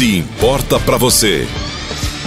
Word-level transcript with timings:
Se 0.00 0.16
importa 0.16 0.80
para 0.80 0.96
você, 0.96 1.46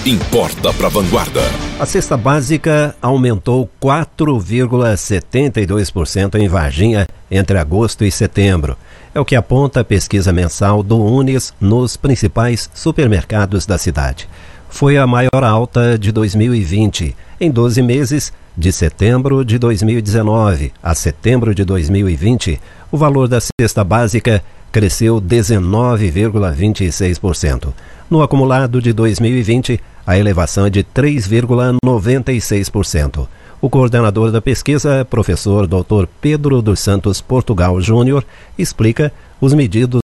importa 0.05 0.71
para 0.71 0.89
Vanguarda. 0.89 1.41
A 1.79 1.87
cesta 1.87 2.15
básica 2.15 2.95
aumentou 3.01 3.67
4,72% 3.81 6.35
em 6.35 6.47
Varginha 6.47 7.07
entre 7.31 7.57
agosto 7.57 8.05
e 8.05 8.11
setembro. 8.11 8.77
É 9.11 9.19
o 9.19 9.25
que 9.25 9.35
aponta 9.35 9.79
a 9.79 9.83
pesquisa 9.83 10.31
mensal 10.31 10.83
do 10.83 11.03
Unis 11.03 11.51
nos 11.59 11.97
principais 11.97 12.69
supermercados 12.75 13.65
da 13.65 13.79
cidade. 13.79 14.29
Foi 14.69 14.95
a 14.95 15.07
maior 15.07 15.43
alta 15.43 15.97
de 15.97 16.11
2020. 16.11 17.15
Em 17.41 17.49
12 17.49 17.81
meses, 17.81 18.31
de 18.55 18.71
setembro 18.71 19.43
de 19.43 19.57
2019 19.57 20.71
a 20.81 20.93
setembro 20.93 21.55
de 21.55 21.65
2020, 21.65 22.61
o 22.91 22.97
valor 22.97 23.27
da 23.27 23.39
cesta 23.41 23.83
básica 23.83 24.43
cresceu 24.73 25.21
19,26%. 25.21 27.71
No 28.09 28.21
acumulado 28.23 28.81
de 28.81 28.91
2020, 28.91 29.79
a 30.05 30.17
elevação 30.17 30.65
é 30.65 30.69
de 30.69 30.83
3,96%. 30.83 33.25
O 33.61 33.69
coordenador 33.69 34.29
da 34.31 34.41
pesquisa, 34.41 35.05
professor 35.05 35.67
Dr. 35.67 36.05
Pedro 36.19 36.61
dos 36.61 36.79
Santos 36.79 37.21
Portugal 37.21 37.79
Júnior, 37.79 38.25
explica 38.57 39.13
os 39.39 39.53
medidos, 39.53 40.01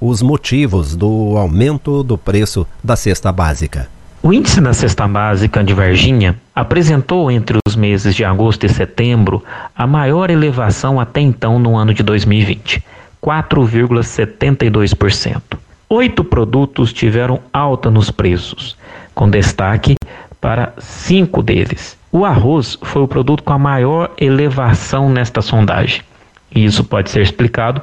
os 0.00 0.20
motivos 0.20 0.94
do 0.94 1.36
aumento 1.36 2.04
do 2.04 2.18
preço 2.18 2.66
da 2.84 2.94
cesta 2.94 3.32
básica. 3.32 3.88
O 4.22 4.32
índice 4.32 4.60
da 4.60 4.72
cesta 4.72 5.08
básica 5.08 5.64
de 5.64 5.74
Varginha 5.74 6.36
apresentou 6.54 7.28
entre 7.30 7.58
os 7.66 7.74
meses 7.74 8.14
de 8.14 8.24
agosto 8.24 8.64
e 8.64 8.68
setembro 8.68 9.42
a 9.74 9.86
maior 9.86 10.30
elevação 10.30 11.00
até 11.00 11.20
então 11.20 11.58
no 11.58 11.76
ano 11.76 11.92
de 11.92 12.02
2020, 12.02 12.82
4,72%. 13.24 15.40
Oito 15.88 16.22
produtos 16.22 16.92
tiveram 16.92 17.40
alta 17.50 17.90
nos 17.90 18.10
preços, 18.10 18.76
com 19.14 19.30
destaque 19.30 19.94
para 20.38 20.74
cinco 20.78 21.42
deles. 21.42 21.96
O 22.12 22.26
arroz 22.26 22.78
foi 22.82 23.00
o 23.00 23.08
produto 23.08 23.42
com 23.42 23.54
a 23.54 23.58
maior 23.58 24.12
elevação 24.18 25.08
nesta 25.08 25.40
sondagem. 25.40 26.02
E 26.54 26.66
isso 26.66 26.84
pode 26.84 27.08
ser 27.10 27.22
explicado 27.22 27.80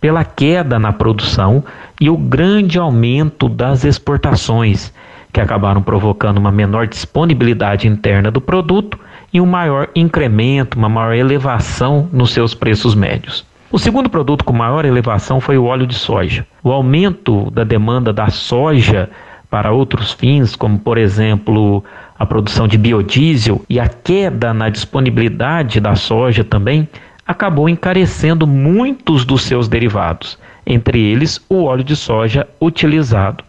pela 0.00 0.22
queda 0.22 0.78
na 0.78 0.92
produção 0.92 1.64
e 2.00 2.08
o 2.08 2.16
grande 2.16 2.78
aumento 2.78 3.48
das 3.48 3.82
exportações 3.84 4.92
que 5.32 5.40
acabaram 5.40 5.82
provocando 5.82 6.38
uma 6.38 6.52
menor 6.52 6.86
disponibilidade 6.86 7.88
interna 7.88 8.30
do 8.30 8.40
produto 8.40 8.96
e 9.32 9.40
um 9.40 9.46
maior 9.46 9.88
incremento, 9.96 10.78
uma 10.78 10.88
maior 10.88 11.14
elevação 11.14 12.08
nos 12.12 12.32
seus 12.32 12.54
preços 12.54 12.94
médios. 12.94 13.44
O 13.74 13.78
segundo 13.80 14.08
produto 14.08 14.44
com 14.44 14.52
maior 14.52 14.84
elevação 14.84 15.40
foi 15.40 15.58
o 15.58 15.64
óleo 15.64 15.84
de 15.84 15.96
soja. 15.96 16.46
O 16.62 16.70
aumento 16.70 17.50
da 17.50 17.64
demanda 17.64 18.12
da 18.12 18.28
soja 18.28 19.10
para 19.50 19.72
outros 19.72 20.12
fins, 20.12 20.54
como 20.54 20.78
por 20.78 20.96
exemplo 20.96 21.82
a 22.16 22.24
produção 22.24 22.68
de 22.68 22.78
biodiesel 22.78 23.62
e 23.68 23.80
a 23.80 23.88
queda 23.88 24.54
na 24.54 24.68
disponibilidade 24.68 25.80
da 25.80 25.96
soja 25.96 26.44
também, 26.44 26.88
acabou 27.26 27.68
encarecendo 27.68 28.46
muitos 28.46 29.24
dos 29.24 29.42
seus 29.42 29.66
derivados, 29.66 30.38
entre 30.64 31.00
eles 31.00 31.44
o 31.48 31.64
óleo 31.64 31.82
de 31.82 31.96
soja 31.96 32.46
utilizado 32.60 33.42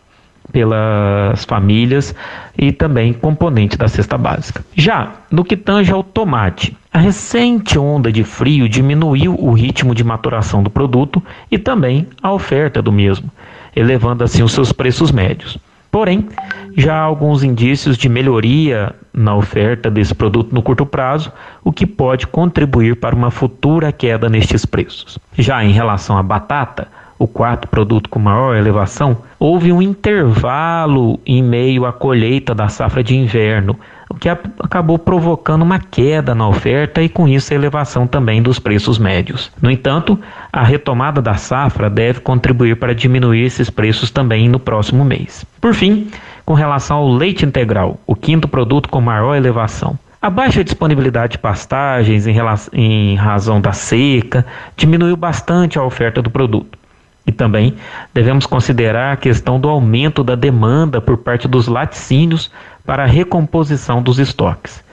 pelas 0.51 1.43
famílias 1.45 2.15
e 2.57 2.71
também 2.71 3.13
componente 3.13 3.77
da 3.77 3.87
cesta 3.87 4.17
básica. 4.17 4.63
Já 4.75 5.13
no 5.29 5.43
que 5.43 5.57
tange 5.57 5.91
ao 5.91 6.03
tomate, 6.03 6.75
a 6.93 6.99
recente 6.99 7.77
onda 7.77 8.11
de 8.11 8.23
frio 8.23 8.69
diminuiu 8.69 9.35
o 9.37 9.51
ritmo 9.51 9.93
de 9.93 10.03
maturação 10.03 10.63
do 10.63 10.69
produto 10.69 11.21
e 11.51 11.57
também 11.57 12.07
a 12.21 12.31
oferta 12.31 12.81
do 12.81 12.91
mesmo, 12.91 13.29
elevando 13.75 14.23
assim 14.23 14.43
os 14.43 14.53
seus 14.53 14.71
preços 14.71 15.11
médios. 15.11 15.57
Porém, 15.91 16.27
já 16.75 16.95
há 16.95 17.01
alguns 17.01 17.41
indícios 17.41 17.97
de 17.97 18.09
melhoria 18.09 18.93
na 19.13 19.33
oferta 19.33 19.89
desse 19.89 20.13
produto 20.13 20.53
no 20.53 20.61
curto 20.61 20.85
prazo, 20.85 21.31
o 21.63 21.71
que 21.71 21.85
pode 21.85 22.27
contribuir 22.27 22.97
para 22.97 23.15
uma 23.15 23.31
futura 23.31 23.93
queda 23.93 24.27
nestes 24.27 24.65
preços. 24.65 25.17
Já 25.37 25.63
em 25.63 25.71
relação 25.71 26.17
à 26.17 26.23
batata, 26.23 26.89
o 27.17 27.27
quarto 27.27 27.67
produto 27.67 28.09
com 28.09 28.19
maior 28.19 28.55
elevação, 28.55 29.17
houve 29.39 29.71
um 29.71 29.81
intervalo 29.81 31.19
em 31.25 31.41
meio 31.41 31.85
à 31.85 31.93
colheita 31.93 32.53
da 32.53 32.67
safra 32.67 33.03
de 33.03 33.15
inverno, 33.15 33.77
o 34.09 34.15
que 34.15 34.29
acabou 34.29 34.99
provocando 34.99 35.61
uma 35.61 35.79
queda 35.79 36.35
na 36.35 36.47
oferta 36.47 37.01
e 37.01 37.09
com 37.09 37.27
isso 37.27 37.53
a 37.53 37.55
elevação 37.55 38.05
também 38.05 38.41
dos 38.41 38.59
preços 38.59 38.99
médios. 38.99 39.51
No 39.61 39.71
entanto, 39.71 40.19
a 40.51 40.63
retomada 40.63 41.21
da 41.21 41.35
safra 41.35 41.89
deve 41.89 42.19
contribuir 42.19 42.75
para 42.75 42.93
diminuir 42.93 43.45
esses 43.45 43.69
preços 43.69 44.11
também 44.11 44.47
no 44.47 44.59
próximo 44.59 45.03
mês. 45.03 45.45
Por 45.59 45.73
fim, 45.73 46.09
com 46.45 46.53
relação 46.53 46.97
ao 46.97 47.11
leite 47.11 47.45
integral, 47.45 47.99
o 48.05 48.15
quinto 48.15 48.47
produto 48.47 48.89
com 48.89 49.01
maior 49.01 49.35
elevação, 49.35 49.97
a 50.21 50.29
baixa 50.29 50.63
disponibilidade 50.63 51.33
de 51.33 51.37
pastagens 51.37 52.25
em, 52.73 53.15
razão 53.15 53.61
da 53.61 53.71
seca 53.73 54.43
diminuiu 54.75 55.15
bastante 55.15 55.77
a 55.77 55.83
oferta 55.83 56.19
do 56.19 56.31
produto. 56.31 56.79
E 57.27 57.31
também 57.31 57.75
devemos 58.13 58.45
considerar 58.45 59.13
a 59.13 59.17
questão 59.17 59.59
do 59.59 59.67
aumento 59.67 60.23
da 60.23 60.35
demanda 60.35 61.01
por 61.01 61.17
parte 61.17 61.47
dos 61.47 61.67
laticínios 61.67 62.51
para 62.85 63.03
a 63.03 63.07
recomposição 63.07 64.01
dos 64.01 64.19
estoques. 64.19 64.83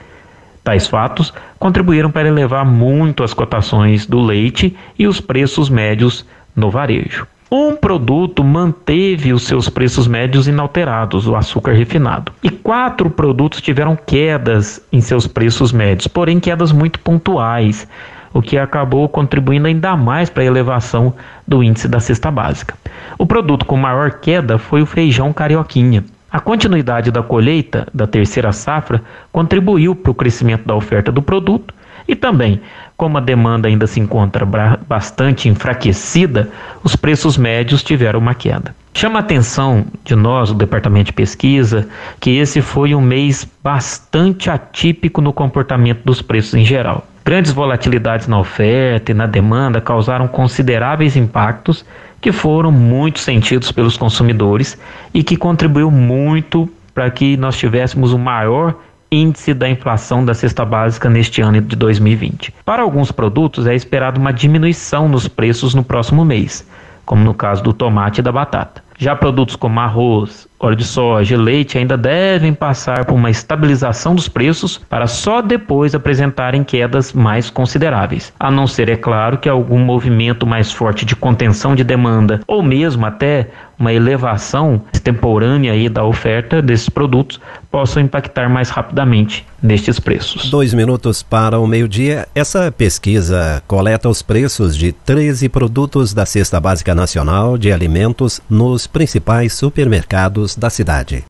Tais 0.63 0.87
fatos 0.87 1.33
contribuíram 1.59 2.09
para 2.09 2.27
elevar 2.27 2.65
muito 2.65 3.23
as 3.23 3.33
cotações 3.33 4.05
do 4.05 4.21
leite 4.21 4.75
e 4.97 5.05
os 5.05 5.19
preços 5.19 5.69
médios 5.69 6.25
no 6.55 6.71
varejo. 6.71 7.27
Um 7.51 7.75
produto 7.75 8.43
manteve 8.43 9.31
os 9.31 9.43
seus 9.43 9.69
preços 9.69 10.07
médios 10.07 10.47
inalterados, 10.47 11.27
o 11.27 11.35
açúcar 11.35 11.73
refinado. 11.73 12.31
E 12.41 12.49
quatro 12.49 13.11
produtos 13.11 13.61
tiveram 13.61 13.95
quedas 13.95 14.81
em 14.91 14.99
seus 14.99 15.27
preços 15.27 15.71
médios, 15.71 16.07
porém 16.07 16.39
quedas 16.39 16.71
muito 16.71 16.99
pontuais, 16.99 17.87
o 18.33 18.41
que 18.41 18.57
acabou 18.57 19.07
contribuindo 19.07 19.67
ainda 19.67 19.95
mais 19.95 20.29
para 20.29 20.43
a 20.43 20.45
elevação 20.45 21.13
do 21.47 21.63
índice 21.63 21.87
da 21.87 21.99
cesta 21.99 22.31
básica. 22.31 22.75
O 23.17 23.25
produto 23.25 23.65
com 23.65 23.77
maior 23.77 24.11
queda 24.19 24.57
foi 24.57 24.81
o 24.81 24.85
feijão 24.85 25.31
carioquinha. 25.31 26.03
A 26.31 26.39
continuidade 26.39 27.11
da 27.11 27.21
colheita 27.21 27.87
da 27.93 28.07
terceira 28.07 28.51
safra 28.51 29.03
contribuiu 29.31 29.95
para 29.95 30.11
o 30.11 30.15
crescimento 30.15 30.65
da 30.65 30.75
oferta 30.75 31.11
do 31.11 31.21
produto 31.21 31.73
e 32.07 32.15
também, 32.15 32.59
como 32.97 33.17
a 33.17 33.21
demanda 33.21 33.67
ainda 33.67 33.85
se 33.85 33.99
encontra 33.99 34.45
bastante 34.87 35.47
enfraquecida, 35.47 36.49
os 36.83 36.95
preços 36.95 37.37
médios 37.37 37.83
tiveram 37.83 38.19
uma 38.19 38.33
queda. 38.33 38.75
Chama 38.93 39.19
a 39.19 39.21
atenção 39.21 39.85
de 40.03 40.15
nós, 40.15 40.51
o 40.51 40.53
departamento 40.53 41.07
de 41.07 41.13
pesquisa, 41.13 41.87
que 42.19 42.31
esse 42.37 42.61
foi 42.61 42.93
um 42.93 43.01
mês 43.01 43.47
bastante 43.63 44.49
atípico 44.49 45.21
no 45.21 45.33
comportamento 45.33 46.03
dos 46.03 46.21
preços 46.21 46.53
em 46.55 46.65
geral. 46.65 47.05
Grandes 47.25 47.53
volatilidades 47.53 48.27
na 48.27 48.37
oferta 48.37 49.11
e 49.11 49.13
na 49.13 49.25
demanda 49.25 49.79
causaram 49.79 50.27
consideráveis 50.27 51.15
impactos 51.15 51.85
que 52.19 52.33
foram 52.33 52.69
muito 52.69 53.19
sentidos 53.19 53.71
pelos 53.71 53.95
consumidores 53.95 54.77
e 55.13 55.23
que 55.23 55.37
contribuiu 55.37 55.89
muito 55.89 56.69
para 56.93 57.09
que 57.09 57.37
nós 57.37 57.57
tivéssemos 57.57 58.11
o 58.11 58.19
maior 58.19 58.75
índice 59.09 59.53
da 59.53 59.69
inflação 59.69 60.25
da 60.25 60.33
cesta 60.33 60.65
básica 60.65 61.09
neste 61.09 61.41
ano 61.41 61.61
de 61.61 61.75
2020. 61.77 62.53
Para 62.65 62.81
alguns 62.81 63.09
produtos 63.09 63.67
é 63.67 63.73
esperado 63.73 64.19
uma 64.19 64.33
diminuição 64.33 65.07
nos 65.07 65.25
preços 65.25 65.73
no 65.73 65.83
próximo 65.83 66.25
mês, 66.25 66.67
como 67.05 67.23
no 67.23 67.33
caso 67.33 67.63
do 67.63 67.71
tomate 67.71 68.19
e 68.19 68.23
da 68.23 68.33
batata. 68.33 68.83
Já 69.03 69.17
produtos 69.17 69.57
como 69.57 69.81
arroz, 69.81 70.47
óleo 70.57 70.77
de 70.77 70.85
soja 70.85 71.35
e 71.35 71.37
leite 71.37 71.77
ainda 71.77 71.97
devem 71.97 72.53
passar 72.53 73.03
por 73.03 73.15
uma 73.15 73.29
estabilização 73.29 74.15
dos 74.15 74.29
preços 74.29 74.79
para 74.89 75.07
só 75.07 75.41
depois 75.41 75.93
apresentarem 75.93 76.63
quedas 76.63 77.11
mais 77.11 77.49
consideráveis. 77.49 78.31
A 78.39 78.49
não 78.49 78.65
ser, 78.65 78.87
é 78.87 78.95
claro, 78.95 79.37
que 79.37 79.49
algum 79.49 79.79
movimento 79.79 80.47
mais 80.47 80.71
forte 80.71 81.03
de 81.03 81.17
contenção 81.17 81.75
de 81.75 81.83
demanda 81.83 82.39
ou 82.47 82.63
mesmo 82.63 83.05
até 83.05 83.49
uma 83.77 83.91
elevação 83.91 84.81
extemporânea 84.93 85.73
aí 85.73 85.89
da 85.89 86.05
oferta 86.05 86.61
desses 86.61 86.87
produtos 86.87 87.41
possam 87.69 88.01
impactar 88.01 88.47
mais 88.47 88.69
rapidamente 88.69 89.45
nestes 89.61 89.99
preços. 89.99 90.49
Dois 90.49 90.73
minutos 90.73 91.23
para 91.23 91.59
o 91.59 91.65
meio-dia. 91.65 92.27
Essa 92.35 92.71
pesquisa 92.71 93.63
coleta 93.67 94.07
os 94.07 94.21
preços 94.21 94.77
de 94.77 94.91
13 94.91 95.49
produtos 95.49 96.13
da 96.13 96.25
Cesta 96.25 96.59
Básica 96.59 96.93
Nacional 96.93 97.57
de 97.57 97.71
Alimentos 97.71 98.39
nos 98.49 98.85
principais 98.93 99.51
supermercados 99.53 100.55
da 100.55 100.69
cidade. 100.69 101.21